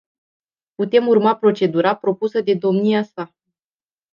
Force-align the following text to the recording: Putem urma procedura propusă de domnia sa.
Putem 0.77 1.07
urma 1.07 1.35
procedura 1.35 1.95
propusă 1.95 2.41
de 2.41 2.53
domnia 2.53 3.03
sa. 3.03 3.33